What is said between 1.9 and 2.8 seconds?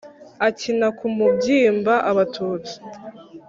abatutsi